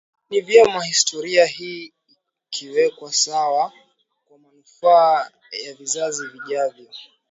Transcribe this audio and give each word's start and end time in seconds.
ni 0.29 0.41
vyema 0.41 0.83
historia 0.83 1.45
hii 1.45 1.93
ikawekwa 2.51 3.13
sawa 3.13 3.73
kwa 4.27 4.37
manufaa 4.39 5.31
ya 5.63 5.73
vizazi 5.73 6.27
vijavyo 6.27 6.87